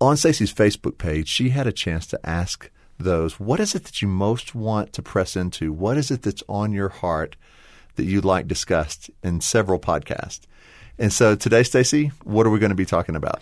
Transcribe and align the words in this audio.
on 0.00 0.16
Stasi's 0.16 0.52
Facebook 0.52 0.98
page, 0.98 1.28
she 1.28 1.50
had 1.50 1.66
a 1.66 1.72
chance 1.72 2.06
to 2.08 2.20
ask 2.28 2.70
those, 2.98 3.38
what 3.38 3.60
is 3.60 3.74
it 3.74 3.84
that 3.84 4.00
you 4.00 4.08
most 4.08 4.54
want 4.54 4.92
to 4.94 5.02
press 5.02 5.36
into? 5.36 5.72
What 5.72 5.96
is 5.96 6.10
it 6.10 6.22
that's 6.22 6.42
on 6.48 6.72
your 6.72 6.88
heart 6.88 7.36
that 7.96 8.04
you'd 8.04 8.24
like 8.24 8.48
discussed 8.48 9.10
in 9.22 9.40
several 9.40 9.78
podcasts? 9.78 10.40
And 10.98 11.12
so 11.12 11.36
today, 11.36 11.60
Stasi, 11.60 12.10
what 12.24 12.46
are 12.46 12.50
we 12.50 12.58
going 12.58 12.70
to 12.70 12.76
be 12.76 12.86
talking 12.86 13.16
about? 13.16 13.40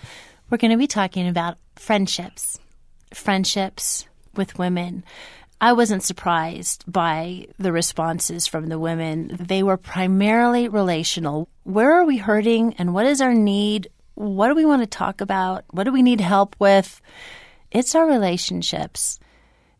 We're 0.50 0.58
going 0.58 0.72
to 0.72 0.76
be 0.76 0.86
talking 0.86 1.28
about 1.28 1.56
friendships, 1.76 2.58
friendships 3.12 4.06
with 4.34 4.58
women. 4.58 5.04
I 5.60 5.72
wasn't 5.72 6.02
surprised 6.02 6.84
by 6.86 7.46
the 7.58 7.72
responses 7.72 8.46
from 8.46 8.66
the 8.66 8.78
women. 8.78 9.36
They 9.40 9.62
were 9.62 9.76
primarily 9.76 10.68
relational. 10.68 11.48
Where 11.62 11.92
are 11.92 12.04
we 12.04 12.18
hurting 12.18 12.74
and 12.74 12.92
what 12.92 13.06
is 13.06 13.20
our 13.20 13.34
need? 13.34 13.88
What 14.14 14.48
do 14.48 14.54
we 14.54 14.64
want 14.64 14.82
to 14.82 14.86
talk 14.86 15.20
about? 15.20 15.64
What 15.70 15.84
do 15.84 15.92
we 15.92 16.02
need 16.02 16.20
help 16.20 16.56
with? 16.58 17.00
It's 17.70 17.94
our 17.94 18.06
relationships. 18.06 19.18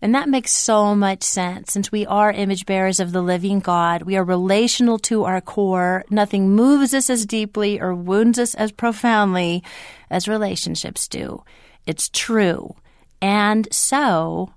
And 0.03 0.15
that 0.15 0.29
makes 0.29 0.53
so 0.53 0.95
much 0.95 1.23
sense 1.23 1.73
since 1.73 1.91
we 1.91 2.05
are 2.05 2.31
image 2.31 2.67
bearers 2.67 3.01
of 3.01 3.13
the 3.13 3.23
living 3.23 3.61
God. 3.61 4.03
We 4.03 4.17
are 4.17 4.25
relational 4.25 4.99
to 4.99 5.25
our 5.25 5.41
core. 5.41 6.05
Nothing 6.11 6.51
moves 6.51 6.93
us 6.93 7.09
as 7.09 7.25
deeply 7.25 7.81
or 7.81 7.95
wounds 7.95 8.39
us 8.39 8.55
as 8.55 8.71
profoundly 8.71 9.63
as 10.11 10.29
relationships 10.29 11.09
do. 11.09 11.43
It's 11.87 12.11
true. 12.11 12.75
And 13.23 13.67
so, 13.73 14.53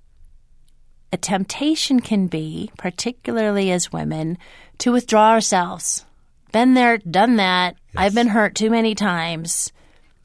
a 1.14 1.18
temptation 1.18 2.02
can 2.02 2.28
be, 2.28 2.70
particularly 2.78 3.72
as 3.72 3.94
women, 3.94 4.38
to 4.80 4.92
withdraw 4.92 5.30
ourselves. 5.30 6.06
Been 6.52 6.74
there, 6.74 6.98
done 6.98 7.36
that. 7.38 7.76
Yes. 7.94 7.94
I've 7.98 8.16
been 8.16 8.28
hurt 8.28 8.56
too 8.56 8.70
many 8.70 8.96
times. 8.96 9.72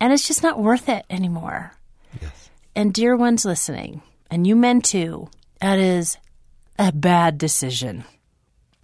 And 0.00 0.12
it's 0.12 0.26
just 0.26 0.42
not 0.42 0.58
worth 0.58 0.88
it 0.88 1.04
anymore. 1.10 1.72
Yes. 2.20 2.50
And 2.74 2.92
dear 2.92 3.16
ones 3.16 3.44
listening, 3.44 4.02
and 4.30 4.46
you 4.46 4.56
men 4.56 4.80
too, 4.80 5.28
that 5.60 5.78
is 5.78 6.16
a 6.78 6.92
bad 6.92 7.38
decision. 7.38 8.04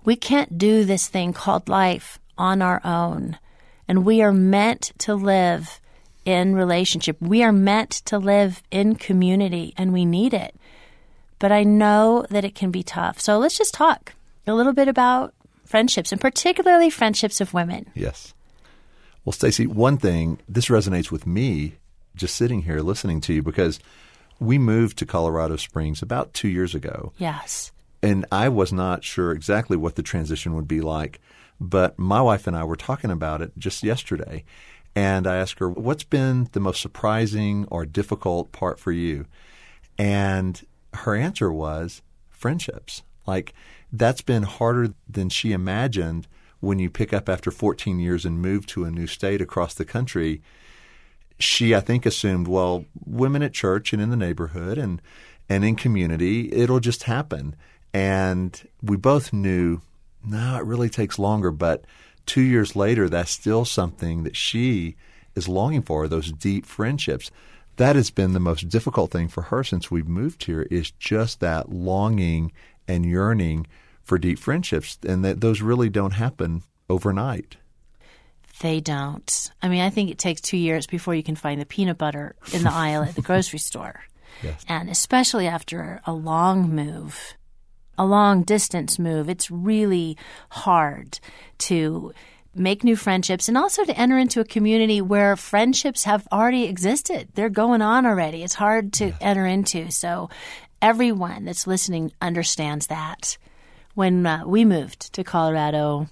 We 0.04 0.16
can't 0.16 0.58
do 0.58 0.84
this 0.84 1.08
thing 1.08 1.32
called 1.32 1.68
life 1.68 2.18
on 2.36 2.62
our 2.62 2.80
own. 2.84 3.38
And 3.86 4.04
we 4.04 4.22
are 4.22 4.32
meant 4.32 4.92
to 4.98 5.14
live 5.14 5.80
in 6.24 6.54
relationship. 6.54 7.16
We 7.20 7.42
are 7.42 7.52
meant 7.52 7.90
to 7.90 8.18
live 8.18 8.62
in 8.70 8.96
community, 8.96 9.72
and 9.76 9.92
we 9.92 10.04
need 10.04 10.34
it. 10.34 10.54
But 11.38 11.52
I 11.52 11.62
know 11.64 12.26
that 12.30 12.44
it 12.44 12.54
can 12.54 12.70
be 12.70 12.82
tough. 12.82 13.18
So 13.20 13.38
let's 13.38 13.56
just 13.56 13.72
talk 13.72 14.12
a 14.46 14.54
little 14.54 14.74
bit 14.74 14.88
about 14.88 15.34
friendships, 15.68 16.12
and 16.12 16.20
particularly 16.20 16.90
friendships 16.90 17.40
of 17.40 17.54
women. 17.54 17.86
Yes. 17.94 18.34
Well, 19.24 19.32
Stacy, 19.32 19.66
one 19.66 19.98
thing 19.98 20.38
this 20.48 20.68
resonates 20.68 21.10
with 21.10 21.26
me 21.26 21.74
just 22.16 22.34
sitting 22.34 22.62
here 22.62 22.80
listening 22.80 23.20
to 23.22 23.34
you 23.34 23.42
because 23.42 23.78
we 24.40 24.58
moved 24.58 24.96
to 24.98 25.06
Colorado 25.06 25.56
Springs 25.56 26.00
about 26.00 26.32
two 26.32 26.48
years 26.48 26.74
ago. 26.74 27.12
Yes. 27.18 27.70
And 28.02 28.24
I 28.32 28.48
was 28.48 28.72
not 28.72 29.04
sure 29.04 29.32
exactly 29.32 29.76
what 29.76 29.96
the 29.96 30.02
transition 30.02 30.54
would 30.54 30.68
be 30.68 30.80
like, 30.80 31.20
but 31.60 31.98
my 31.98 32.22
wife 32.22 32.46
and 32.46 32.56
I 32.56 32.64
were 32.64 32.76
talking 32.76 33.10
about 33.10 33.42
it 33.42 33.52
just 33.58 33.82
yesterday. 33.82 34.44
And 34.94 35.26
I 35.26 35.36
asked 35.36 35.58
her, 35.58 35.68
What's 35.68 36.04
been 36.04 36.48
the 36.52 36.60
most 36.60 36.80
surprising 36.80 37.66
or 37.70 37.84
difficult 37.84 38.52
part 38.52 38.80
for 38.80 38.92
you? 38.92 39.26
And 39.98 40.64
her 40.94 41.14
answer 41.14 41.52
was 41.52 42.02
friendships. 42.30 43.02
Like, 43.28 43.52
that's 43.92 44.22
been 44.22 44.44
harder 44.44 44.94
than 45.06 45.28
she 45.28 45.52
imagined 45.52 46.26
when 46.60 46.78
you 46.78 46.88
pick 46.88 47.12
up 47.12 47.28
after 47.28 47.50
14 47.50 48.00
years 48.00 48.24
and 48.24 48.40
move 48.40 48.64
to 48.68 48.84
a 48.84 48.90
new 48.90 49.06
state 49.06 49.42
across 49.42 49.74
the 49.74 49.84
country. 49.84 50.40
She, 51.38 51.74
I 51.74 51.80
think, 51.80 52.06
assumed, 52.06 52.48
well, 52.48 52.86
women 53.04 53.42
at 53.42 53.52
church 53.52 53.92
and 53.92 54.00
in 54.00 54.08
the 54.08 54.16
neighborhood 54.16 54.78
and, 54.78 55.02
and 55.46 55.62
in 55.62 55.76
community, 55.76 56.50
it'll 56.52 56.80
just 56.80 57.02
happen. 57.02 57.54
And 57.92 58.66
we 58.82 58.96
both 58.96 59.30
knew, 59.30 59.82
no, 60.24 60.56
it 60.56 60.64
really 60.64 60.88
takes 60.88 61.18
longer. 61.18 61.50
But 61.50 61.84
two 62.24 62.40
years 62.40 62.74
later, 62.74 63.10
that's 63.10 63.30
still 63.30 63.66
something 63.66 64.22
that 64.22 64.36
she 64.36 64.96
is 65.36 65.48
longing 65.48 65.82
for, 65.82 66.08
those 66.08 66.32
deep 66.32 66.64
friendships. 66.64 67.30
That 67.76 67.94
has 67.94 68.10
been 68.10 68.32
the 68.32 68.40
most 68.40 68.70
difficult 68.70 69.12
thing 69.12 69.28
for 69.28 69.42
her 69.42 69.62
since 69.62 69.90
we've 69.90 70.08
moved 70.08 70.44
here 70.44 70.62
is 70.62 70.90
just 70.92 71.40
that 71.40 71.70
longing 71.70 72.52
and 72.88 73.06
yearning 73.06 73.66
for 74.02 74.18
deep 74.18 74.38
friendships, 74.38 74.98
and 75.06 75.24
that 75.24 75.40
those 75.40 75.60
really 75.60 75.90
don't 75.90 76.12
happen 76.12 76.62
overnight. 76.88 77.56
They 78.60 78.80
don't. 78.80 79.50
I 79.62 79.68
mean, 79.68 79.82
I 79.82 79.90
think 79.90 80.10
it 80.10 80.18
takes 80.18 80.40
two 80.40 80.56
years 80.56 80.86
before 80.86 81.14
you 81.14 81.22
can 81.22 81.36
find 81.36 81.60
the 81.60 81.66
peanut 81.66 81.98
butter 81.98 82.34
in 82.52 82.64
the 82.64 82.72
aisle 82.72 83.02
at 83.02 83.14
the 83.14 83.22
grocery 83.28 83.60
store. 83.60 84.02
Yes. 84.42 84.64
And 84.68 84.88
especially 84.88 85.46
after 85.46 86.00
a 86.04 86.12
long 86.12 86.74
move, 86.74 87.34
a 87.96 88.06
long 88.06 88.42
distance 88.42 88.98
move, 88.98 89.28
it's 89.28 89.50
really 89.50 90.16
hard 90.50 91.20
to 91.58 92.12
make 92.54 92.84
new 92.84 92.96
friendships 92.96 93.48
and 93.48 93.56
also 93.56 93.84
to 93.84 93.96
enter 93.96 94.18
into 94.18 94.40
a 94.40 94.44
community 94.44 95.00
where 95.00 95.36
friendships 95.36 96.04
have 96.04 96.26
already 96.32 96.64
existed. 96.64 97.28
They're 97.34 97.48
going 97.48 97.82
on 97.82 98.06
already. 98.06 98.42
It's 98.42 98.54
hard 98.54 98.92
to 98.94 99.12
enter 99.20 99.46
into. 99.46 99.90
So 99.90 100.30
everyone 100.80 101.44
that's 101.44 101.66
listening 101.66 102.12
understands 102.20 102.88
that 102.88 103.38
when 103.94 104.26
uh, 104.26 104.44
we 104.46 104.64
moved 104.64 105.12
to 105.14 105.24
Colorado. 105.24 106.08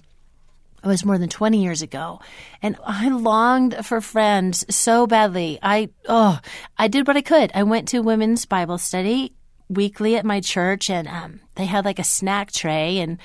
It 0.83 0.87
was 0.87 1.05
more 1.05 1.17
than 1.17 1.29
20 1.29 1.61
years 1.63 1.81
ago. 1.81 2.21
And 2.61 2.77
I 2.85 3.09
longed 3.09 3.85
for 3.85 3.99
friends 3.99 4.63
so 4.73 5.07
badly. 5.07 5.57
I, 5.61 5.89
oh, 6.07 6.39
I 6.77 6.87
did 6.87 7.07
what 7.07 7.17
I 7.17 7.21
could. 7.21 7.51
I 7.55 7.63
went 7.63 7.87
to 7.89 7.99
women's 8.01 8.45
Bible 8.45 8.77
study 8.77 9.33
weekly 9.69 10.15
at 10.15 10.25
my 10.25 10.39
church 10.39 10.89
and 10.89 11.07
um, 11.07 11.41
they 11.55 11.65
had 11.65 11.85
like 11.85 11.99
a 11.99 12.03
snack 12.03 12.51
tray 12.51 12.99
and 12.99 13.17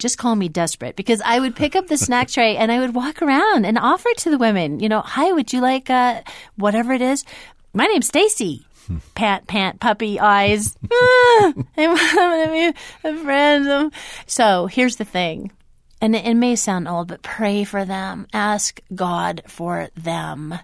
just 0.00 0.18
call 0.18 0.34
me 0.34 0.48
desperate 0.48 0.96
because 0.96 1.20
I 1.24 1.38
would 1.38 1.54
pick 1.54 1.76
up 1.76 1.86
the 1.86 1.96
snack 1.96 2.28
tray 2.32 2.56
and 2.56 2.72
I 2.72 2.80
would 2.80 2.94
walk 2.94 3.22
around 3.22 3.64
and 3.64 3.78
offer 3.78 4.08
it 4.08 4.18
to 4.18 4.30
the 4.30 4.38
women. 4.38 4.80
You 4.80 4.88
know, 4.88 5.00
hi, 5.00 5.32
would 5.32 5.52
you 5.52 5.60
like 5.60 5.90
uh, 5.90 6.22
whatever 6.56 6.92
it 6.92 7.02
is? 7.02 7.24
My 7.72 7.86
name's 7.86 8.10
Stasi 8.10 8.64
pant, 9.14 9.46
pant, 9.46 9.80
puppy 9.80 10.18
eyes. 10.18 10.76
ah, 10.92 11.52
I'm 11.76 12.74
a 13.04 13.22
friend. 13.22 13.92
So 14.26 14.66
here's 14.66 14.96
the 14.96 15.04
thing. 15.04 15.52
And 16.00 16.16
it, 16.16 16.26
it 16.26 16.34
may 16.34 16.56
sound 16.56 16.88
old, 16.88 17.08
but 17.08 17.22
pray 17.22 17.64
for 17.64 17.84
them. 17.84 18.26
Ask 18.32 18.80
God 18.94 19.42
for 19.46 19.88
them. 19.94 20.58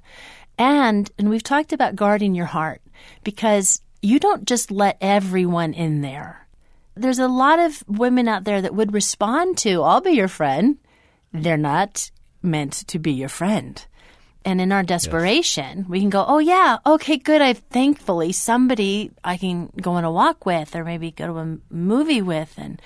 And, 0.58 1.10
and 1.18 1.28
we've 1.28 1.42
talked 1.42 1.72
about 1.72 1.96
guarding 1.96 2.34
your 2.34 2.46
heart 2.46 2.80
because 3.22 3.82
you 4.00 4.18
don't 4.18 4.46
just 4.46 4.70
let 4.70 4.96
everyone 5.00 5.74
in 5.74 6.00
there. 6.00 6.45
There's 6.96 7.18
a 7.18 7.28
lot 7.28 7.58
of 7.58 7.84
women 7.86 8.26
out 8.26 8.44
there 8.44 8.62
that 8.62 8.74
would 8.74 8.92
respond 8.92 9.58
to, 9.58 9.82
I'll 9.82 10.00
be 10.00 10.12
your 10.12 10.28
friend. 10.28 10.78
They're 11.32 11.56
not 11.56 12.10
meant 12.42 12.72
to 12.88 12.98
be 12.98 13.12
your 13.12 13.28
friend. 13.28 13.84
And 14.46 14.60
in 14.60 14.70
our 14.70 14.84
desperation, 14.84 15.78
yes. 15.78 15.88
we 15.88 16.00
can 16.00 16.08
go, 16.08 16.24
oh, 16.26 16.38
yeah, 16.38 16.78
okay, 16.86 17.16
good. 17.16 17.42
I've 17.42 17.58
thankfully 17.70 18.32
somebody 18.32 19.10
I 19.24 19.36
can 19.36 19.72
go 19.82 19.92
on 19.92 20.04
a 20.04 20.10
walk 20.10 20.46
with 20.46 20.76
or 20.76 20.84
maybe 20.84 21.10
go 21.10 21.26
to 21.26 21.38
a 21.38 21.58
movie 21.68 22.22
with. 22.22 22.54
And 22.56 22.80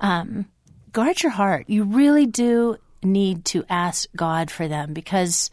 um, 0.00 0.46
guard 0.92 1.22
your 1.22 1.32
heart. 1.32 1.66
You 1.68 1.84
really 1.84 2.26
do 2.26 2.78
need 3.02 3.44
to 3.46 3.64
ask 3.68 4.08
God 4.16 4.50
for 4.50 4.66
them 4.66 4.92
because 4.92 5.50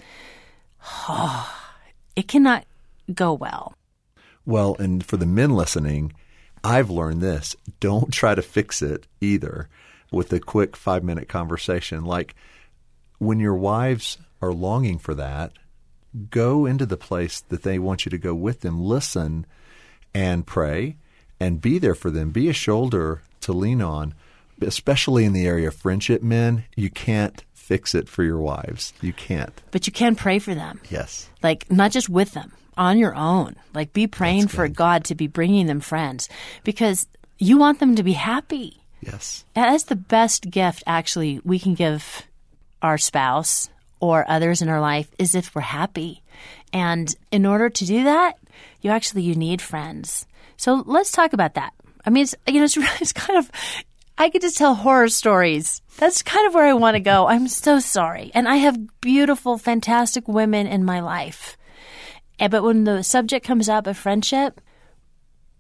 oh, 1.07 1.53
it 2.15 2.27
cannot 2.27 2.65
go 3.13 3.33
well. 3.33 3.75
Well, 4.45 4.75
and 4.79 5.05
for 5.05 5.17
the 5.17 5.25
men 5.25 5.51
listening, 5.51 6.13
I've 6.63 6.89
learned 6.89 7.21
this 7.21 7.55
don't 7.79 8.11
try 8.11 8.35
to 8.35 8.41
fix 8.41 8.81
it 8.81 9.07
either 9.19 9.69
with 10.11 10.31
a 10.33 10.39
quick 10.39 10.75
five 10.75 11.03
minute 11.03 11.27
conversation. 11.27 12.03
Like 12.05 12.35
when 13.17 13.39
your 13.39 13.55
wives 13.55 14.17
are 14.41 14.53
longing 14.53 14.99
for 14.99 15.13
that, 15.15 15.53
go 16.29 16.65
into 16.65 16.85
the 16.85 16.97
place 16.97 17.41
that 17.41 17.63
they 17.63 17.79
want 17.79 18.05
you 18.05 18.09
to 18.09 18.17
go 18.17 18.33
with 18.33 18.61
them. 18.61 18.81
Listen 18.81 19.45
and 20.13 20.45
pray 20.45 20.97
and 21.39 21.61
be 21.61 21.79
there 21.79 21.95
for 21.95 22.11
them. 22.11 22.31
Be 22.31 22.49
a 22.49 22.53
shoulder 22.53 23.21
to 23.41 23.53
lean 23.53 23.81
on, 23.81 24.13
especially 24.61 25.25
in 25.25 25.33
the 25.33 25.47
area 25.47 25.69
of 25.69 25.75
friendship, 25.75 26.21
men. 26.21 26.65
You 26.75 26.89
can't 26.89 27.43
fix 27.53 27.95
it 27.95 28.09
for 28.09 28.23
your 28.23 28.39
wives. 28.39 28.93
You 29.01 29.13
can't. 29.13 29.61
But 29.71 29.87
you 29.87 29.93
can 29.93 30.15
pray 30.15 30.39
for 30.39 30.53
them. 30.53 30.81
Yes. 30.89 31.29
Like 31.41 31.71
not 31.71 31.91
just 31.91 32.09
with 32.09 32.33
them, 32.33 32.51
on 32.77 32.97
your 32.97 33.15
own. 33.15 33.55
Like 33.73 33.93
be 33.93 34.07
praying 34.07 34.47
for 34.47 34.67
God 34.67 35.05
to 35.05 35.15
be 35.15 35.27
bringing 35.27 35.67
them 35.67 35.79
friends 35.79 36.29
because 36.63 37.07
you 37.37 37.57
want 37.57 37.79
them 37.79 37.95
to 37.95 38.03
be 38.03 38.13
happy. 38.13 38.81
Yes. 39.01 39.45
That's 39.53 39.85
the 39.85 39.95
best 39.95 40.49
gift 40.49 40.83
actually 40.85 41.41
we 41.43 41.59
can 41.59 41.73
give 41.73 42.23
our 42.81 42.97
spouse 42.97 43.69
or 43.99 44.25
others 44.27 44.61
in 44.61 44.69
our 44.69 44.81
life 44.81 45.09
is 45.17 45.35
if 45.35 45.53
we're 45.55 45.61
happy. 45.61 46.21
And 46.73 47.13
in 47.31 47.45
order 47.45 47.69
to 47.69 47.85
do 47.85 48.03
that, 48.03 48.37
you 48.81 48.91
actually 48.91 49.23
you 49.23 49.35
need 49.35 49.61
friends. 49.61 50.25
So 50.57 50.83
let's 50.85 51.11
talk 51.11 51.33
about 51.33 51.55
that. 51.55 51.73
I 52.05 52.09
mean, 52.09 52.23
it's 52.23 52.35
you 52.47 52.59
know, 52.59 52.65
it's, 52.65 52.77
it's 53.01 53.13
kind 53.13 53.37
of 53.37 53.51
I 54.17 54.29
could 54.29 54.41
just 54.41 54.57
tell 54.57 54.75
horror 54.75 55.09
stories. 55.09 55.81
That's 55.97 56.21
kind 56.21 56.47
of 56.47 56.53
where 56.53 56.67
I 56.67 56.73
want 56.73 56.95
to 56.95 56.99
go. 56.99 57.27
I'm 57.27 57.47
so 57.47 57.79
sorry. 57.79 58.31
And 58.33 58.47
I 58.47 58.57
have 58.57 59.01
beautiful, 59.01 59.57
fantastic 59.57 60.27
women 60.27 60.67
in 60.67 60.85
my 60.85 60.99
life. 60.99 61.57
And, 62.41 62.49
but 62.49 62.63
when 62.63 62.85
the 62.85 63.03
subject 63.03 63.45
comes 63.45 63.69
up 63.69 63.85
of 63.85 63.95
friendship, 63.95 64.59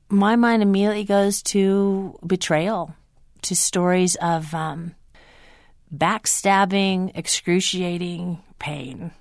my 0.09 0.35
mind 0.35 0.63
immediately 0.63 1.03
goes 1.03 1.43
to 1.43 2.17
betrayal, 2.25 2.95
to 3.43 3.55
stories 3.55 4.15
of 4.15 4.51
um, 4.55 4.95
backstabbing, 5.95 7.11
excruciating 7.13 8.41
pain. 8.57 9.11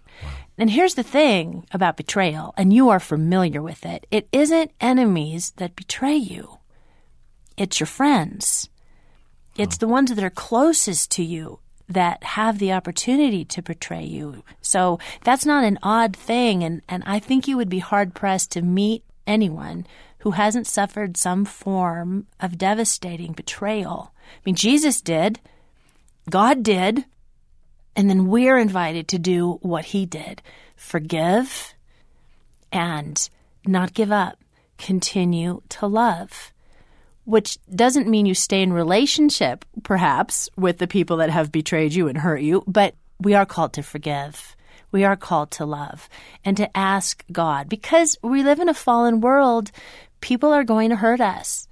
And 0.56 0.70
here's 0.70 0.94
the 0.94 1.02
thing 1.02 1.66
about 1.70 1.98
betrayal, 1.98 2.54
and 2.56 2.72
you 2.72 2.88
are 2.88 2.98
familiar 2.98 3.60
with 3.60 3.84
it 3.84 4.06
it 4.10 4.26
isn't 4.32 4.72
enemies 4.80 5.52
that 5.58 5.76
betray 5.76 6.16
you, 6.16 6.58
it's 7.58 7.78
your 7.78 7.86
friends. 7.86 8.70
It's 9.58 9.76
the 9.76 9.88
ones 9.88 10.14
that 10.14 10.24
are 10.24 10.30
closest 10.30 11.10
to 11.12 11.22
you 11.22 11.58
that 11.90 12.22
have 12.22 12.58
the 12.58 12.72
opportunity 12.72 13.44
to 13.44 13.60
betray 13.60 14.04
you. 14.04 14.44
So 14.62 14.98
that's 15.24 15.44
not 15.44 15.64
an 15.64 15.78
odd 15.82 16.16
thing. 16.16 16.62
And, 16.62 16.82
and 16.88 17.02
I 17.04 17.18
think 17.18 17.48
you 17.48 17.56
would 17.56 17.68
be 17.68 17.80
hard 17.80 18.14
pressed 18.14 18.52
to 18.52 18.62
meet 18.62 19.04
anyone 19.26 19.86
who 20.20 20.32
hasn't 20.32 20.66
suffered 20.66 21.16
some 21.16 21.44
form 21.44 22.26
of 22.38 22.58
devastating 22.58 23.32
betrayal. 23.32 24.12
I 24.16 24.40
mean, 24.46 24.54
Jesus 24.54 25.00
did, 25.00 25.40
God 26.28 26.62
did, 26.62 27.04
and 27.96 28.08
then 28.08 28.28
we're 28.28 28.58
invited 28.58 29.08
to 29.08 29.18
do 29.18 29.58
what 29.62 29.86
he 29.86 30.06
did 30.06 30.42
forgive 30.76 31.74
and 32.72 33.28
not 33.66 33.92
give 33.92 34.10
up, 34.10 34.38
continue 34.78 35.60
to 35.68 35.86
love 35.86 36.52
which 37.24 37.58
doesn't 37.74 38.08
mean 38.08 38.26
you 38.26 38.34
stay 38.34 38.62
in 38.62 38.72
relationship, 38.72 39.64
perhaps, 39.82 40.48
with 40.56 40.78
the 40.78 40.86
people 40.86 41.18
that 41.18 41.30
have 41.30 41.52
betrayed 41.52 41.92
you 41.94 42.08
and 42.08 42.18
hurt 42.18 42.42
you, 42.42 42.64
but 42.66 42.94
we 43.20 43.34
are 43.34 43.46
called 43.46 43.74
to 43.74 43.82
forgive. 43.82 44.56
We 44.92 45.04
are 45.04 45.16
called 45.16 45.52
to 45.52 45.66
love 45.66 46.08
and 46.44 46.56
to 46.56 46.76
ask 46.76 47.24
God 47.30 47.68
because 47.68 48.16
we 48.22 48.42
live 48.42 48.58
in 48.58 48.68
a 48.68 48.74
fallen 48.74 49.20
world. 49.20 49.70
People 50.20 50.52
are 50.52 50.64
going 50.64 50.90
to 50.90 50.96
hurt 50.96 51.20
us. 51.20 51.68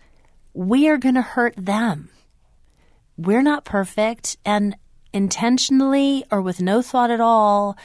We 0.55 0.89
are 0.89 0.99
going 0.99 1.17
to 1.17 1.23
hurt 1.23 1.55
them. 1.57 2.11
We're 3.17 3.43
not 3.43 3.65
perfect 3.65 4.37
and 4.45 4.77
intentionally 5.13 6.25
or 6.31 6.41
with 6.41 6.61
no 6.61 6.83
thought 6.83 7.11
at 7.11 7.21
all, 7.21 7.77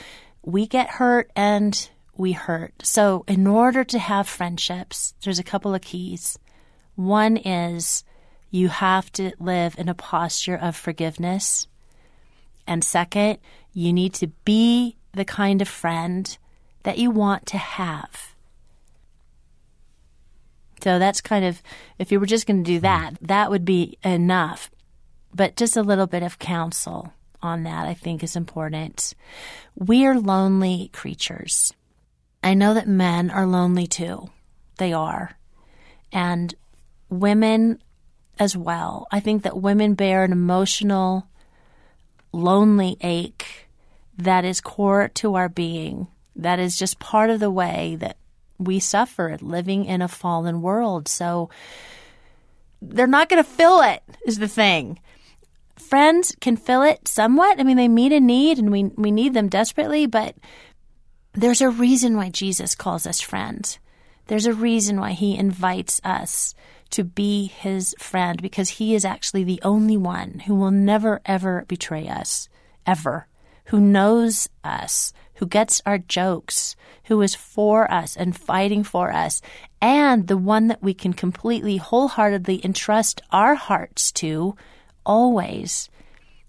we 0.44 0.68
get 0.68 0.90
hurt 0.90 1.32
and 1.36 1.90
we 2.16 2.34
hurt. 2.34 2.74
So 2.84 3.24
in 3.28 3.48
order 3.48 3.84
to 3.84 4.00
have 4.00 4.28
friendships, 4.28 5.14
there's 5.24 5.40
a 5.40 5.44
couple 5.44 5.74
of 5.74 5.82
keys. 5.82 6.38
One 6.96 7.38
is 7.38 8.04
you 8.50 8.68
have 8.68 9.12
to 9.14 9.32
live 9.40 9.76
in 9.78 9.90
a 9.90 9.96
posture 9.96 10.56
of 10.56 10.76
forgiveness. 10.76 11.68
And 12.68 12.84
second, 12.84 13.40
you 13.74 13.92
need 13.92 14.14
to 14.16 14.28
be 14.46 14.96
the 15.14 15.26
kind 15.26 15.62
of 15.62 15.68
friend 15.68 16.38
that 16.84 16.98
you 16.98 17.10
want 17.10 17.46
to 17.48 17.58
have. 17.58 18.36
So 20.84 21.00
that's 21.00 21.22
kind 21.22 21.46
of, 21.46 21.64
if 21.98 22.12
you 22.12 22.20
were 22.20 22.26
just 22.26 22.46
going 22.46 22.64
to 22.64 22.72
do 22.72 22.80
that, 22.82 23.16
that 23.22 23.50
would 23.50 23.64
be 23.64 23.98
enough. 24.04 24.70
But 25.34 25.56
just 25.56 25.78
a 25.78 25.82
little 25.82 26.08
bit 26.08 26.24
of 26.24 26.40
counsel 26.40 27.14
on 27.42 27.64
that, 27.64 27.88
I 27.88 27.94
think, 27.94 28.22
is 28.22 28.36
important. 28.36 29.14
We 29.76 30.06
are 30.06 30.20
lonely 30.20 30.90
creatures. 30.94 31.74
I 32.44 32.54
know 32.54 32.74
that 32.74 32.88
men 32.88 33.32
are 33.32 33.48
lonely 33.48 33.88
too. 33.88 34.30
They 34.78 34.94
are. 34.94 35.38
And 36.12 36.54
women 37.14 37.82
as 38.40 38.58
well. 38.58 39.08
I 39.12 39.20
think 39.20 39.44
that 39.44 39.62
women 39.62 39.94
bear 39.94 40.24
an 40.24 40.32
emotional, 40.32 41.28
lonely 42.32 42.98
ache 43.02 43.68
that 44.18 44.46
is 44.46 44.62
core 44.62 45.10
to 45.16 45.36
our 45.36 45.50
being, 45.50 46.08
that 46.36 46.60
is 46.60 46.78
just 46.78 47.00
part 47.00 47.30
of 47.30 47.40
the 47.40 47.52
way 47.52 47.98
that 48.00 48.18
we 48.58 48.80
suffer 48.80 49.38
living 49.42 49.86
in 49.86 50.02
a 50.02 50.08
fallen 50.08 50.62
world. 50.62 51.08
So 51.08 51.50
they're 52.82 53.08
not 53.08 53.30
going 53.30 53.44
to 53.44 53.50
fill 53.50 53.82
it, 53.82 54.04
is 54.26 54.40
the 54.40 54.48
thing. 54.48 55.00
Friends 55.76 56.36
can 56.40 56.56
fill 56.58 56.84
it 56.84 57.08
somewhat. 57.08 57.60
I 57.60 57.64
mean, 57.64 57.78
they 57.78 57.88
meet 57.88 58.12
a 58.12 58.20
need 58.20 58.60
and 58.60 58.72
we, 58.72 58.86
we 58.96 59.12
need 59.12 59.34
them 59.34 59.50
desperately, 59.50 60.06
but 60.06 60.36
there's 61.34 61.62
a 61.62 61.70
reason 61.70 62.16
why 62.16 62.30
Jesus 62.30 62.76
calls 62.76 63.08
us 63.08 63.20
friends. 63.20 63.80
There's 64.28 64.46
a 64.46 64.54
reason 64.54 65.00
why 65.00 65.12
he 65.12 65.38
invites 65.38 66.00
us 66.04 66.54
to 66.94 67.04
be 67.04 67.48
his 67.48 67.96
friend 67.98 68.40
because 68.40 68.70
he 68.70 68.94
is 68.94 69.04
actually 69.04 69.44
the 69.44 69.60
only 69.64 69.98
one 69.98 70.44
who 70.46 70.54
will 70.54 70.70
never 70.70 71.22
ever 71.26 71.66
betray 71.68 72.08
us, 72.08 72.48
ever, 72.86 73.28
who 73.66 73.80
knows 73.80 74.48
us, 74.64 75.12
who 75.36 75.48
gets 75.48 75.82
our 75.88 75.98
jokes, 75.98 76.76
who 77.06 77.20
is 77.24 77.34
for 77.34 77.92
us 77.92 78.16
and 78.16 78.38
fighting 78.38 78.84
for 78.84 79.12
us, 79.12 79.42
and 79.82 80.28
the 80.28 80.38
one 80.38 80.68
that 80.68 80.84
we 80.84 80.94
can 80.94 81.14
completely 81.14 81.78
wholeheartedly 81.78 82.64
entrust 82.64 83.22
our 83.32 83.56
hearts 83.56 84.12
to 84.12 84.56
always. 85.04 85.90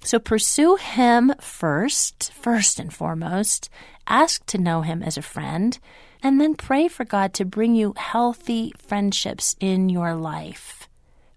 So 0.05 0.19
pursue 0.19 0.77
him 0.77 1.35
first, 1.41 2.31
first 2.35 2.79
and 2.79 2.93
foremost. 2.93 3.71
Ask 4.06 4.45
to 4.47 4.59
know 4.59 4.83
him 4.83 5.03
as 5.03 5.17
a 5.17 5.23
friend 5.23 5.79
and 6.23 6.39
then 6.39 6.55
pray 6.55 6.89
for 6.89 7.06
God 7.06 7.33
to 7.35 7.47
bring 7.47 7.75
you 7.75 7.95
healthy 7.97 8.75
friendships 8.77 9.56
in 9.61 9.89
your 9.89 10.15
life. 10.15 10.89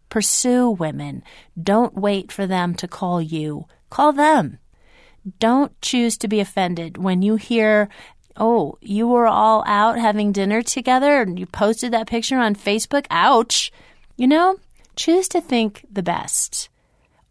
Pursue 0.10 0.69
women. 0.69 1.24
Don't 1.62 1.96
wait 1.96 2.30
for 2.30 2.46
them 2.46 2.75
to 2.75 2.90
call 2.90 3.22
you. 3.22 3.68
Call 3.90 4.12
them. 4.12 4.59
Don't 5.40 5.80
choose 5.81 6.18
to 6.18 6.28
be 6.28 6.42
offended 6.42 6.97
when 6.97 7.21
you 7.21 7.38
hear, 7.38 7.88
oh, 8.36 8.78
you 8.81 9.07
were 9.07 9.28
all 9.28 9.64
out 9.66 9.97
having 9.97 10.33
dinner 10.33 10.62
together 10.62 11.21
and 11.21 11.40
you 11.40 11.45
posted 11.45 11.94
that 11.94 12.07
picture 12.07 12.38
on 12.38 12.54
Facebook. 12.54 13.06
Ouch. 13.09 13.71
You 14.18 14.28
know, 14.28 14.57
choose 14.97 15.30
to 15.30 15.40
think 15.40 15.86
the 15.90 16.04
best. 16.04 16.68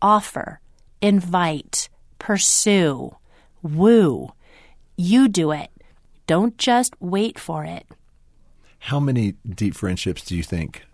Offer, 0.00 0.60
invite, 1.00 1.88
pursue, 2.18 3.16
woo. 3.62 4.32
You 4.96 5.28
do 5.28 5.52
it. 5.52 5.70
Don't 6.26 6.56
just 6.58 6.94
wait 7.00 7.38
for 7.38 7.64
it. 7.64 7.86
How 8.78 9.00
many 9.00 9.34
deep 9.48 9.74
friendships 9.74 10.24
do 10.24 10.36
you 10.36 10.42
think 10.42 10.84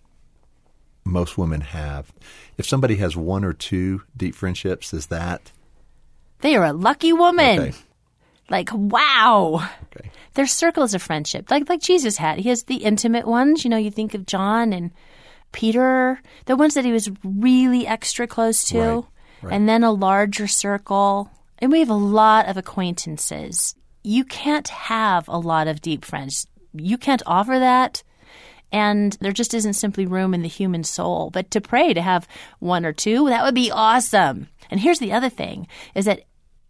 most 1.04 1.36
women 1.38 1.60
have? 1.60 2.12
If 2.58 2.66
somebody 2.66 2.96
has 2.96 3.16
one 3.16 3.44
or 3.44 3.52
two 3.52 4.02
deep 4.16 4.34
friendships, 4.34 4.92
is 4.92 5.06
that? 5.06 5.52
They 6.40 6.56
are 6.56 6.64
a 6.64 6.72
lucky 6.72 7.12
woman. 7.12 7.60
Okay. 7.60 7.72
Like, 8.50 8.70
wow. 8.72 9.68
Okay. 9.96 10.10
There's 10.34 10.52
circles 10.52 10.94
of 10.94 11.02
friendship, 11.02 11.50
like 11.50 11.68
like 11.68 11.80
Jesus 11.80 12.16
had. 12.16 12.38
He 12.38 12.48
has 12.48 12.64
the 12.64 12.76
intimate 12.76 13.26
ones. 13.26 13.64
You 13.64 13.70
know, 13.70 13.76
you 13.76 13.90
think 13.90 14.14
of 14.14 14.26
John 14.26 14.72
and 14.72 14.90
Peter, 15.52 16.20
the 16.46 16.56
ones 16.56 16.74
that 16.74 16.84
he 16.84 16.92
was 16.92 17.10
really 17.22 17.86
extra 17.86 18.26
close 18.26 18.64
to, 18.64 18.78
Right, 18.80 19.04
right. 19.42 19.52
and 19.52 19.68
then 19.68 19.84
a 19.84 19.92
larger 19.92 20.46
circle. 20.46 21.30
And 21.58 21.70
we 21.70 21.80
have 21.80 21.90
a 21.90 21.94
lot 21.94 22.48
of 22.48 22.56
acquaintances 22.56 23.74
you 24.02 24.24
can't 24.24 24.68
have 24.68 25.28
a 25.28 25.38
lot 25.38 25.68
of 25.68 25.80
deep 25.80 26.04
friends. 26.04 26.46
You 26.74 26.98
can't 26.98 27.22
offer 27.26 27.58
that. 27.58 28.02
And 28.72 29.16
there 29.20 29.32
just 29.32 29.54
isn't 29.54 29.74
simply 29.74 30.06
room 30.06 30.32
in 30.34 30.42
the 30.42 30.48
human 30.48 30.82
soul. 30.82 31.30
But 31.30 31.50
to 31.50 31.60
pray 31.60 31.92
to 31.92 32.02
have 32.02 32.26
one 32.58 32.86
or 32.86 32.92
two, 32.92 33.28
that 33.28 33.44
would 33.44 33.54
be 33.54 33.70
awesome. 33.70 34.48
And 34.70 34.80
here's 34.80 34.98
the 34.98 35.12
other 35.12 35.28
thing 35.28 35.66
is 35.94 36.06
that 36.06 36.22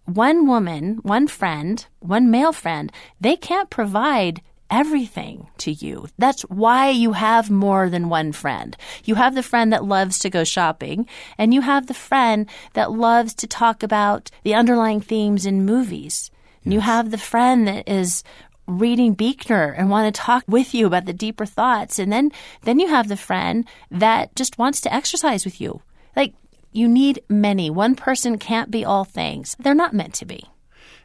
one 0.05 0.49
woman, 0.49 0.99
one 1.03 1.29
friend, 1.29 1.87
one 2.01 2.31
male 2.31 2.53
friend, 2.53 2.91
they 3.21 3.37
can't 3.37 3.71
provide 3.71 4.43
everything 4.73 5.47
to 5.59 5.71
you. 5.71 6.09
That's 6.19 6.43
why 6.43 6.89
you 6.89 7.13
have 7.13 7.51
more 7.51 7.91
than 7.91 8.09
one 8.09 8.33
friend. 8.33 8.77
You 9.05 9.15
have 9.17 9.35
the 9.35 9.43
friend 9.43 9.73
that 9.73 9.85
loves 9.85 10.19
to 10.21 10.31
go 10.31 10.43
shopping, 10.43 11.07
and 11.37 11.53
you 11.53 11.61
have 11.61 11.87
the 11.87 11.95
friend 11.95 12.49
that 12.73 12.91
loves 12.91 13.35
to 13.35 13.47
talk 13.47 13.83
about 13.83 14.31
the 14.43 14.55
underlying 14.55 15.03
themes 15.03 15.45
in 15.47 15.67
movies. 15.67 16.31
You 16.65 16.81
have 16.81 17.11
the 17.11 17.19
friend 17.19 17.69
that 17.69 17.89
is 17.89 18.25
reading 18.67 19.15
Buechner 19.15 19.75
and 19.77 19.91
want 19.91 20.13
to 20.13 20.21
talk 20.21 20.45
with 20.47 20.73
you 20.75 20.87
about 20.87 21.05
the 21.05 21.13
deeper 21.13 21.45
thoughts. 21.45 21.99
And 21.99 22.11
then, 22.11 22.31
then 22.63 22.79
you 22.79 22.89
have 22.89 23.09
the 23.09 23.17
friend 23.17 23.67
that 23.91 24.35
just 24.37 24.59
wants 24.59 24.81
to 24.83 24.95
exercise 24.95 25.45
with 25.45 25.61
you. 25.61 25.83
Like, 26.17 26.35
you 26.71 26.89
need 26.89 27.23
many. 27.29 27.69
One 27.69 27.95
person 27.95 28.39
can't 28.39 28.71
be 28.71 28.85
all 28.85 29.05
things. 29.05 29.57
They're 29.59 29.75
not 29.75 29.93
meant 29.93 30.15
to 30.15 30.25
be. 30.25 30.45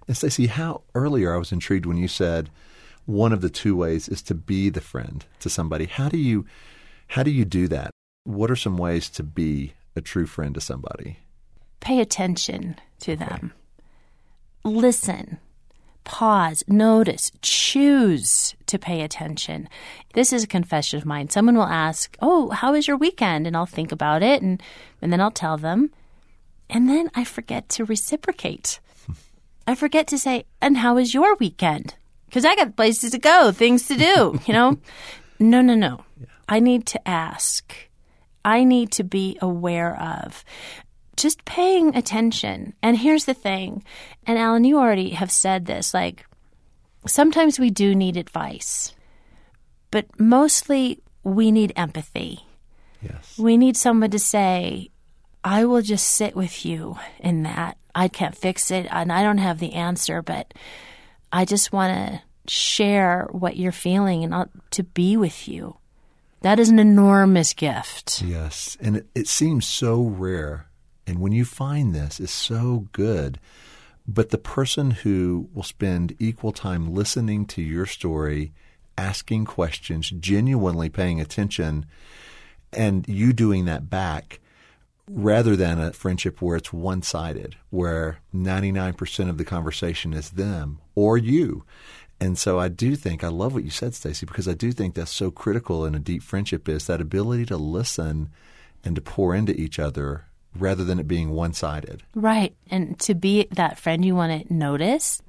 And 0.07 0.15
Stasi, 0.15 0.47
how 0.47 0.83
earlier 0.95 1.33
I 1.33 1.37
was 1.37 1.51
intrigued 1.51 1.85
when 1.85 1.97
you 1.97 2.07
said 2.07 2.49
one 3.07 3.31
of 3.31 3.41
the 3.41 3.49
two 3.49 3.75
ways 3.75 4.07
is 4.09 4.21
to 4.21 4.35
be 4.35 4.69
the 4.69 4.81
friend 4.81 5.25
to 5.39 5.49
somebody. 5.49 5.85
How 5.85 6.09
do 6.09 6.17
you 6.17 6.45
how 7.07 7.23
do 7.23 7.31
you 7.31 7.45
do 7.45 7.67
that? 7.69 7.91
What 8.25 8.51
are 8.51 8.55
some 8.55 8.77
ways 8.77 9.09
to 9.11 9.23
be 9.23 9.73
a 9.95 10.01
true 10.01 10.27
friend 10.27 10.53
to 10.55 10.61
somebody? 10.61 11.19
Pay 11.79 12.01
attention 12.01 12.75
to 12.99 13.15
them. 13.15 13.53
Listen. 14.63 15.39
Pause, 16.03 16.63
notice, 16.67 17.31
choose 17.41 18.55
to 18.65 18.79
pay 18.79 19.01
attention. 19.01 19.67
This 20.13 20.31
is 20.31 20.43
a 20.43 20.47
confession 20.47 20.97
of 20.97 21.05
mine. 21.05 21.29
Someone 21.29 21.57
will 21.57 21.63
ask, 21.63 22.15
Oh, 22.21 22.49
how 22.49 22.73
was 22.73 22.87
your 22.87 22.95
weekend? 22.97 23.45
And 23.45 23.57
I'll 23.57 23.65
think 23.65 23.91
about 23.91 24.23
it 24.23 24.41
and, 24.41 24.61
and 25.01 25.11
then 25.11 25.19
I'll 25.19 25.31
tell 25.31 25.57
them. 25.57 25.91
And 26.69 26.89
then 26.89 27.09
I 27.13 27.23
forget 27.23 27.67
to 27.69 27.85
reciprocate. 27.85 28.79
I 29.67 29.75
forget 29.75 30.07
to 30.07 30.17
say, 30.17 30.45
And 30.61 30.77
how 30.77 30.95
was 30.95 31.13
your 31.13 31.35
weekend? 31.35 31.95
Because 32.27 32.45
I 32.45 32.55
got 32.55 32.75
places 32.75 33.11
to 33.11 33.17
go, 33.17 33.51
things 33.51 33.87
to 33.87 33.95
do, 33.95 34.39
you 34.45 34.53
know? 34.53 34.77
no, 35.39 35.61
no, 35.61 35.75
no. 35.75 36.03
Yeah. 36.19 36.27
I 36.47 36.59
need 36.59 36.85
to 36.87 37.07
ask. 37.07 37.73
I 38.45 38.63
need 38.63 38.91
to 38.93 39.03
be 39.03 39.37
aware 39.41 39.99
of 39.99 40.43
just 41.17 41.43
paying 41.45 41.95
attention. 41.95 42.73
And 42.81 42.97
here's 42.97 43.25
the 43.25 43.33
thing, 43.33 43.83
and 44.25 44.37
Allen, 44.37 44.63
you 44.63 44.77
already 44.77 45.09
have 45.11 45.31
said 45.31 45.65
this 45.65 45.93
like, 45.93 46.25
sometimes 47.05 47.59
we 47.59 47.69
do 47.69 47.95
need 47.95 48.15
advice, 48.15 48.95
but 49.91 50.05
mostly 50.19 51.01
we 51.23 51.51
need 51.51 51.73
empathy. 51.75 52.45
Yes. 53.01 53.37
We 53.37 53.57
need 53.57 53.75
someone 53.75 54.11
to 54.11 54.19
say, 54.19 54.91
I 55.43 55.65
will 55.65 55.81
just 55.81 56.07
sit 56.07 56.35
with 56.35 56.65
you 56.65 56.97
in 57.19 57.43
that. 57.43 57.77
I 57.93 58.07
can't 58.07 58.35
fix 58.35 58.69
it 58.69 58.87
and 58.91 59.11
I 59.11 59.23
don't 59.23 59.39
have 59.39 59.59
the 59.59 59.73
answer, 59.73 60.21
but 60.21 60.53
I 61.31 61.45
just 61.45 61.71
want 61.71 61.93
to 61.93 62.21
share 62.51 63.27
what 63.31 63.57
you're 63.57 63.71
feeling 63.71 64.23
and 64.23 64.33
I'll, 64.33 64.49
to 64.71 64.83
be 64.83 65.17
with 65.17 65.47
you. 65.47 65.77
That 66.41 66.59
is 66.59 66.69
an 66.69 66.79
enormous 66.79 67.53
gift. 67.53 68.21
Yes. 68.21 68.77
And 68.79 68.97
it, 68.97 69.07
it 69.15 69.27
seems 69.27 69.65
so 69.65 70.01
rare 70.01 70.67
and 71.07 71.19
when 71.19 71.31
you 71.31 71.45
find 71.45 71.95
this, 71.95 72.19
it's 72.19 72.33
so 72.33 72.87
good. 72.91 73.39
But 74.05 74.29
the 74.29 74.37
person 74.37 74.91
who 74.91 75.49
will 75.53 75.63
spend 75.63 76.15
equal 76.19 76.51
time 76.51 76.93
listening 76.93 77.45
to 77.47 77.61
your 77.61 77.85
story, 77.85 78.51
asking 78.97 79.45
questions, 79.45 80.09
genuinely 80.09 80.89
paying 80.89 81.21
attention, 81.21 81.85
and 82.73 83.07
you 83.07 83.31
doing 83.31 83.65
that 83.65 83.89
back, 83.89 84.41
rather 85.09 85.55
than 85.55 85.79
a 85.79 85.93
friendship 85.93 86.41
where 86.41 86.57
it's 86.57 86.73
one 86.73 87.01
sided, 87.01 87.55
where 87.69 88.19
99% 88.33 89.29
of 89.29 89.37
the 89.37 89.45
conversation 89.45 90.13
is 90.13 90.31
them 90.31 90.79
or 90.95 91.17
you. 91.17 91.63
And 92.19 92.37
so 92.37 92.59
I 92.59 92.67
do 92.67 92.95
think, 92.95 93.23
I 93.23 93.27
love 93.27 93.53
what 93.53 93.63
you 93.63 93.69
said, 93.69 93.91
Stasi, 93.91 94.25
because 94.25 94.47
I 94.47 94.53
do 94.53 94.71
think 94.71 94.95
that's 94.95 95.11
so 95.11 95.29
critical 95.29 95.85
in 95.85 95.93
a 95.95 95.99
deep 95.99 96.23
friendship 96.23 96.67
is 96.67 96.87
that 96.87 96.99
ability 96.99 97.45
to 97.47 97.57
listen 97.57 98.29
and 98.83 98.95
to 98.95 99.01
pour 99.01 99.35
into 99.35 99.53
each 99.53 99.77
other 99.77 100.25
rather 100.55 100.83
than 100.83 100.99
it 100.99 101.07
being 101.07 101.31
one 101.31 101.53
sided. 101.53 102.03
Right. 102.15 102.55
And 102.71 102.99
to 103.01 103.13
be 103.13 103.47
that 103.51 103.77
friend, 103.77 104.03
you 104.03 104.15
want 104.15 104.47
to 104.47 104.53
notice 104.53 105.21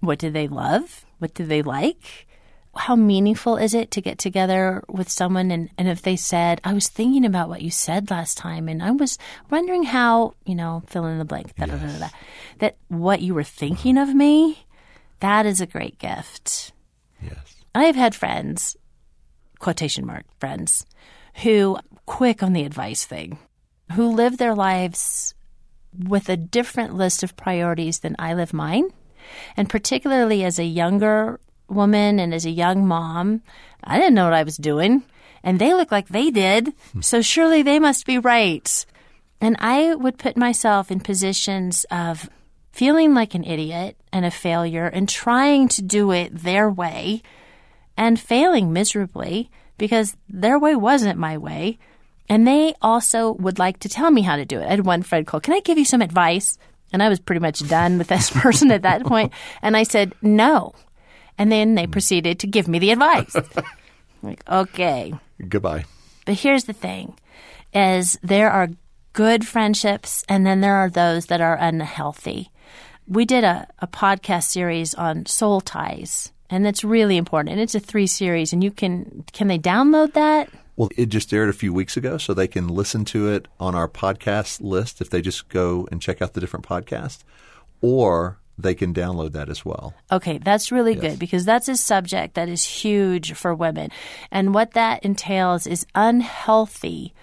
what 0.00 0.18
do 0.18 0.30
they 0.30 0.48
love? 0.48 1.04
What 1.18 1.34
do 1.34 1.44
they 1.44 1.62
like? 1.62 2.26
How 2.76 2.96
meaningful 2.96 3.56
is 3.56 3.74
it 3.74 3.90
to 3.92 4.00
get 4.00 4.18
together 4.18 4.82
with 4.88 5.08
someone 5.08 5.50
and, 5.50 5.70
and 5.78 5.88
if 5.88 6.02
they 6.02 6.16
said, 6.16 6.60
I 6.64 6.72
was 6.72 6.88
thinking 6.88 7.24
about 7.24 7.48
what 7.48 7.62
you 7.62 7.70
said 7.70 8.10
last 8.10 8.36
time 8.36 8.68
and 8.68 8.82
I 8.82 8.90
was 8.90 9.18
wondering 9.50 9.84
how, 9.84 10.34
you 10.44 10.54
know, 10.54 10.82
fill 10.86 11.06
in 11.06 11.18
the 11.18 11.24
blank, 11.24 11.52
yes. 11.56 12.12
that 12.58 12.76
what 12.88 13.22
you 13.22 13.34
were 13.34 13.44
thinking 13.44 13.96
of 13.96 14.14
me, 14.14 14.66
that 15.20 15.46
is 15.46 15.60
a 15.60 15.66
great 15.66 15.98
gift. 15.98 16.72
Yes. 17.22 17.64
I 17.74 17.84
have 17.84 17.96
had 17.96 18.14
friends, 18.14 18.76
quotation 19.58 20.04
mark 20.04 20.24
friends, 20.38 20.84
who 21.42 21.78
quick 22.06 22.42
on 22.42 22.52
the 22.52 22.64
advice 22.64 23.04
thing 23.04 23.38
who 23.92 24.08
live 24.08 24.38
their 24.38 24.54
lives 24.54 25.34
with 25.96 26.28
a 26.28 26.36
different 26.36 26.94
list 26.94 27.22
of 27.22 27.36
priorities 27.36 28.00
than 28.00 28.16
I 28.18 28.34
live 28.34 28.52
mine. 28.52 28.90
And 29.56 29.68
particularly 29.68 30.44
as 30.44 30.58
a 30.58 30.64
younger 30.64 31.40
woman 31.68 32.18
and 32.18 32.34
as 32.34 32.44
a 32.44 32.50
young 32.50 32.86
mom, 32.86 33.42
I 33.82 33.98
didn't 33.98 34.14
know 34.14 34.24
what 34.24 34.34
I 34.34 34.42
was 34.42 34.56
doing. 34.56 35.02
And 35.42 35.58
they 35.58 35.74
look 35.74 35.92
like 35.92 36.08
they 36.08 36.30
did. 36.30 36.72
Hmm. 36.92 37.02
So 37.02 37.22
surely 37.22 37.62
they 37.62 37.78
must 37.78 38.06
be 38.06 38.18
right. 38.18 38.86
And 39.40 39.56
I 39.58 39.94
would 39.94 40.18
put 40.18 40.36
myself 40.36 40.90
in 40.90 41.00
positions 41.00 41.84
of 41.90 42.30
feeling 42.72 43.14
like 43.14 43.34
an 43.34 43.44
idiot 43.44 43.96
and 44.12 44.24
a 44.24 44.30
failure 44.30 44.86
and 44.86 45.08
trying 45.08 45.68
to 45.68 45.82
do 45.82 46.10
it 46.10 46.34
their 46.34 46.70
way 46.70 47.22
and 47.96 48.18
failing 48.18 48.72
miserably 48.72 49.50
because 49.78 50.16
their 50.28 50.58
way 50.58 50.74
wasn't 50.74 51.18
my 51.18 51.38
way. 51.38 51.78
And 52.28 52.46
they 52.46 52.74
also 52.80 53.32
would 53.32 53.58
like 53.58 53.80
to 53.80 53.88
tell 53.88 54.10
me 54.10 54.22
how 54.22 54.36
to 54.36 54.44
do 54.44 54.58
it. 54.60 54.66
I 54.66 54.70
had 54.70 54.86
one 54.86 55.02
friend 55.02 55.26
call, 55.26 55.40
Can 55.40 55.54
I 55.54 55.60
give 55.60 55.78
you 55.78 55.84
some 55.84 56.00
advice? 56.02 56.58
And 56.92 57.02
I 57.02 57.08
was 57.08 57.20
pretty 57.20 57.40
much 57.40 57.66
done 57.68 57.98
with 57.98 58.08
this 58.08 58.30
person 58.40 58.70
at 58.70 58.82
that 58.82 59.04
point. 59.04 59.32
And 59.62 59.76
I 59.76 59.82
said, 59.82 60.14
No. 60.22 60.74
And 61.38 61.50
then 61.50 61.74
they 61.74 61.86
proceeded 61.86 62.38
to 62.40 62.46
give 62.46 62.68
me 62.68 62.78
the 62.78 62.90
advice. 62.90 63.34
like, 64.22 64.42
okay. 64.48 65.14
Goodbye. 65.48 65.84
But 66.24 66.36
here's 66.36 66.64
the 66.64 66.72
thing 66.72 67.18
is 67.72 68.18
there 68.22 68.50
are 68.50 68.68
good 69.12 69.46
friendships 69.46 70.24
and 70.28 70.46
then 70.46 70.60
there 70.60 70.76
are 70.76 70.90
those 70.90 71.26
that 71.26 71.40
are 71.40 71.56
unhealthy. 71.56 72.50
We 73.06 73.24
did 73.24 73.44
a, 73.44 73.66
a 73.80 73.86
podcast 73.86 74.44
series 74.44 74.94
on 74.94 75.26
soul 75.26 75.60
ties 75.60 76.32
and 76.50 76.64
that's 76.64 76.84
really 76.84 77.16
important. 77.16 77.52
And 77.52 77.60
it's 77.60 77.74
a 77.74 77.80
three 77.80 78.06
series 78.06 78.52
and 78.52 78.62
you 78.62 78.70
can 78.70 79.24
can 79.32 79.48
they 79.48 79.58
download 79.58 80.12
that? 80.12 80.48
Well, 80.76 80.90
it 80.96 81.06
just 81.06 81.32
aired 81.32 81.48
a 81.48 81.52
few 81.52 81.72
weeks 81.72 81.96
ago, 81.96 82.18
so 82.18 82.34
they 82.34 82.48
can 82.48 82.66
listen 82.66 83.04
to 83.06 83.28
it 83.28 83.46
on 83.60 83.76
our 83.76 83.88
podcast 83.88 84.60
list 84.60 85.00
if 85.00 85.08
they 85.08 85.22
just 85.22 85.48
go 85.48 85.86
and 85.92 86.02
check 86.02 86.20
out 86.20 86.34
the 86.34 86.40
different 86.40 86.66
podcasts, 86.66 87.22
or 87.80 88.40
they 88.58 88.74
can 88.74 88.94
download 88.94 89.32
that 89.32 89.48
as 89.48 89.64
well. 89.64 89.94
Okay, 90.12 90.38
that's 90.38 90.70
really 90.70 90.94
yes. 90.94 91.00
good 91.00 91.18
because 91.18 91.44
that's 91.44 91.68
a 91.68 91.76
subject 91.76 92.34
that 92.34 92.48
is 92.48 92.64
huge 92.64 93.32
for 93.32 93.54
women. 93.54 93.90
And 94.30 94.54
what 94.54 94.72
that 94.72 95.04
entails 95.04 95.66
is 95.66 95.86
unhealthy, 95.94 97.14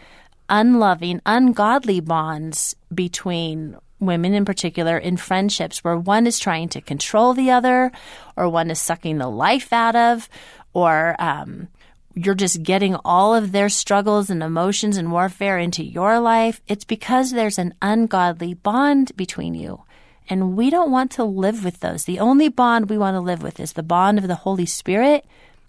unloving, 0.50 1.22
ungodly 1.26 2.00
bonds 2.00 2.76
between 2.94 3.78
women 4.00 4.34
in 4.34 4.44
particular 4.44 4.98
in 4.98 5.16
friendships 5.16 5.84
where 5.84 5.98
one 5.98 6.28
is 6.28 6.40
trying 6.40 6.68
to 6.70 6.82
control 6.82 7.34
the 7.34 7.52
other, 7.52 7.92
or 8.36 8.50
one 8.50 8.72
is 8.72 8.80
sucking 8.80 9.20
the 9.20 9.30
life 9.30 9.72
out 9.72 9.96
of, 9.96 10.28
or 10.74 11.16
um, 11.20 11.68
you're 12.16 12.36
just 12.36 12.64
getting 12.64 12.96
all 13.06 13.36
of 13.36 13.52
their 13.52 13.70
struggles 13.70 14.30
and 14.30 14.44
emotions 14.44 14.98
and 14.98 15.12
warfare 15.12 15.58
into 15.58 15.84
your 15.84 16.20
life, 16.20 16.62
it's 16.68 16.84
because 16.84 17.32
there's 17.32 17.60
an 17.60 17.74
ungodly 17.82 18.54
bond 18.54 19.16
between 19.16 19.54
you. 19.54 19.84
And 20.32 20.56
we 20.56 20.70
don't 20.70 20.92
want 20.92 21.12
to 21.12 21.26
live 21.26 21.66
with 21.66 21.82
those. 21.82 22.06
The 22.06 22.20
only 22.20 22.48
bond 22.48 22.90
we 22.90 22.98
want 22.98 23.16
to 23.16 23.20
live 23.20 23.44
with 23.44 23.60
is 23.60 23.74
the 23.74 23.84
bond 23.84 24.18
of 24.18 24.30
the 24.30 24.36
Holy 24.36 24.66
Spirit 24.66 25.26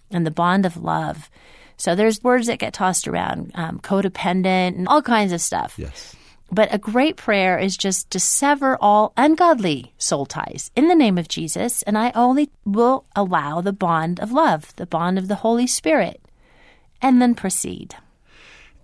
and 0.09 0.25
the 0.25 0.31
bond 0.31 0.65
of 0.65 0.77
love. 0.77 1.29
So 1.77 1.97
there's 1.97 2.23
words 2.23 2.47
that 2.47 2.61
get 2.61 2.73
tossed 2.73 3.09
around, 3.09 3.51
um, 3.57 3.81
codependent 3.81 4.77
and 4.77 4.87
all 4.87 5.03
kinds 5.03 5.33
of 5.33 5.41
stuff. 5.41 5.75
Yes. 5.77 6.15
But 6.53 6.73
a 6.73 6.79
great 6.79 7.17
prayer 7.17 7.59
is 7.59 7.77
just 7.77 8.09
to 8.13 8.21
sever 8.21 8.79
all 8.81 9.13
ungodly 9.17 9.95
soul 9.99 10.27
ties 10.27 10.71
in 10.77 10.87
the 10.87 10.95
name 10.95 11.19
of 11.19 11.27
Jesus, 11.27 11.83
and 11.83 11.99
I 11.99 12.13
only 12.15 12.49
will 12.65 13.05
allow 13.17 13.63
the 13.63 13.73
bond 13.73 14.21
of 14.21 14.31
love, 14.31 14.77
the 14.77 14.87
bond 14.87 15.19
of 15.19 15.27
the 15.27 15.43
Holy 15.43 15.67
Spirit 15.67 16.21
and 17.03 17.21
then 17.21 17.35
proceed. 17.35 17.97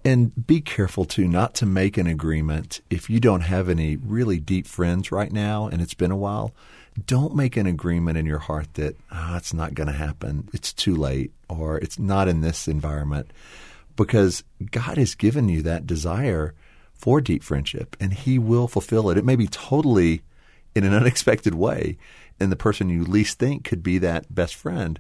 And 0.05 0.47
be 0.47 0.61
careful 0.61 1.05
too 1.05 1.28
not 1.28 1.55
to 1.55 1.67
make 1.67 1.99
an 1.99 2.07
agreement 2.07 2.81
if 2.88 3.11
you 3.11 3.21
don't 3.21 3.43
have 3.43 3.69
any 3.69 3.97
really 3.97 4.38
deep 4.38 4.67
friends 4.67 5.12
right 5.12 5.33
now 5.33 5.67
and 5.67 5.83
it's 5.83 5.95
been 5.95 6.11
a 6.11 6.17
while. 6.17 6.55
Don't 7.07 7.35
make 7.35 7.57
an 7.57 7.67
agreement 7.67 8.19
in 8.19 8.26
your 8.26 8.38
heart 8.38 8.75
that 8.75 8.97
oh, 9.12 9.35
it's 9.37 9.52
not 9.52 9.75
going 9.75 9.87
to 9.87 9.93
happen. 9.93 10.49
It's 10.52 10.73
too 10.73 10.97
late 10.97 11.33
or 11.49 11.78
it's 11.78 11.99
not 11.99 12.28
in 12.28 12.40
this 12.40 12.69
environment 12.69 13.31
because 13.97 14.45
God 14.71 14.99
has 14.99 15.14
given 15.14 15.49
you 15.49 15.62
that 15.62 15.87
desire 15.87 16.55
for 16.95 17.21
deep 17.21 17.43
friendship 17.43 17.97
and 18.00 18.12
he 18.12 18.38
will 18.38 18.69
fulfill 18.69 19.11
it. 19.11 19.19
It 19.19 19.25
may 19.25 19.37
be 19.37 19.49
totally 19.49 20.23
in 20.75 20.85
an 20.85 20.95
unexpected 21.02 21.55
way 21.55 21.99
and 22.40 22.52
the 22.52 22.57
person 22.57 22.88
you 22.88 23.05
least 23.05 23.38
think 23.38 23.64
could 23.64 23.83
be 23.83 23.99
that 23.99 24.33
best 24.33 24.55
friend. 24.55 24.99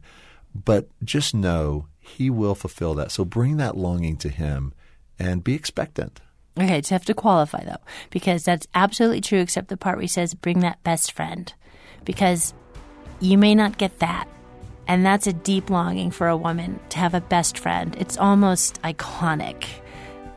But 0.54 0.88
just 1.04 1.34
know 1.34 1.86
he 2.08 2.30
will 2.30 2.54
fulfill 2.54 2.94
that. 2.94 3.12
So 3.12 3.24
bring 3.24 3.58
that 3.58 3.76
longing 3.76 4.16
to 4.18 4.28
Him 4.28 4.72
and 5.18 5.42
be 5.44 5.54
expectant. 5.54 6.20
Okay, 6.58 6.80
just 6.80 6.90
have 6.90 7.04
to 7.04 7.14
qualify 7.14 7.64
though, 7.64 7.82
because 8.10 8.44
that's 8.44 8.66
absolutely 8.74 9.20
true, 9.20 9.40
except 9.40 9.68
the 9.68 9.76
part 9.76 9.96
where 9.96 10.02
he 10.02 10.08
says, 10.08 10.34
bring 10.34 10.60
that 10.60 10.82
best 10.82 11.12
friend. 11.12 11.52
Because 12.04 12.54
you 13.20 13.38
may 13.38 13.54
not 13.54 13.78
get 13.78 13.98
that. 14.00 14.28
And 14.86 15.04
that's 15.04 15.26
a 15.26 15.32
deep 15.32 15.70
longing 15.70 16.10
for 16.10 16.28
a 16.28 16.36
woman 16.36 16.80
to 16.90 16.98
have 16.98 17.14
a 17.14 17.20
best 17.20 17.58
friend. 17.58 17.94
It's 17.98 18.16
almost 18.16 18.80
iconic. 18.82 19.66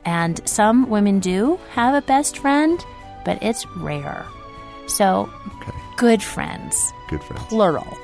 And 0.04 0.48
some 0.48 0.90
women 0.90 1.20
do 1.20 1.60
have 1.72 1.96
a 1.96 2.06
best 2.06 2.40
friend, 2.40 2.84
but 3.24 3.42
it's 3.42 3.66
rare. 3.78 4.26
So, 4.88 5.32
okay. 5.62 5.78
good 5.96 6.22
friends. 6.22 6.92
Good 7.08 7.24
friends. 7.24 7.44
Plural. 7.46 7.98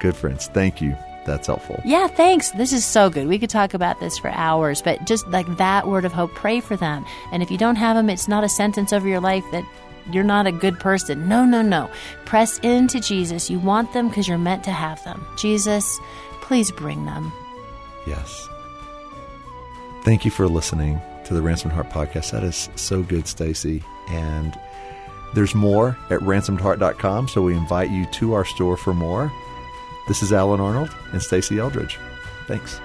Good 0.00 0.16
friends. 0.16 0.48
Thank 0.48 0.80
you. 0.80 0.96
That's 1.24 1.46
helpful. 1.46 1.80
Yeah, 1.84 2.06
thanks. 2.06 2.50
This 2.52 2.72
is 2.72 2.84
so 2.84 3.08
good. 3.10 3.26
We 3.26 3.38
could 3.38 3.50
talk 3.50 3.74
about 3.74 4.00
this 4.00 4.18
for 4.18 4.30
hours, 4.30 4.82
but 4.82 5.04
just 5.06 5.26
like 5.28 5.56
that 5.56 5.88
word 5.88 6.04
of 6.04 6.12
hope, 6.12 6.34
pray 6.34 6.60
for 6.60 6.76
them. 6.76 7.04
And 7.32 7.42
if 7.42 7.50
you 7.50 7.58
don't 7.58 7.76
have 7.76 7.96
them, 7.96 8.10
it's 8.10 8.28
not 8.28 8.44
a 8.44 8.48
sentence 8.48 8.92
over 8.92 9.08
your 9.08 9.20
life 9.20 9.44
that 9.52 9.64
you're 10.12 10.24
not 10.24 10.46
a 10.46 10.52
good 10.52 10.78
person. 10.78 11.28
No, 11.28 11.44
no, 11.44 11.62
no. 11.62 11.90
Press 12.26 12.58
into 12.58 13.00
Jesus. 13.00 13.48
You 13.48 13.58
want 13.58 13.92
them 13.92 14.08
because 14.08 14.28
you're 14.28 14.38
meant 14.38 14.64
to 14.64 14.70
have 14.70 15.02
them. 15.04 15.26
Jesus, 15.36 15.98
please 16.42 16.70
bring 16.70 17.06
them. 17.06 17.32
Yes. 18.06 18.48
Thank 20.02 20.26
you 20.26 20.30
for 20.30 20.46
listening 20.46 21.00
to 21.24 21.32
the 21.32 21.40
Ransomed 21.40 21.72
Heart 21.72 21.88
podcast. 21.88 22.32
That 22.32 22.44
is 22.44 22.68
so 22.76 23.02
good, 23.02 23.24
Stasi. 23.24 23.82
And 24.08 24.58
there's 25.34 25.54
more 25.54 25.96
at 26.10 26.20
ransomedheart.com, 26.20 27.28
so 27.28 27.40
we 27.40 27.54
invite 27.54 27.90
you 27.90 28.04
to 28.12 28.34
our 28.34 28.44
store 28.44 28.76
for 28.76 28.92
more. 28.92 29.32
This 30.06 30.22
is 30.22 30.32
Allen 30.32 30.60
Arnold 30.60 30.94
and 31.12 31.20
Stasi 31.20 31.56
Eldredge. 31.56 31.98
Thanks. 32.46 32.80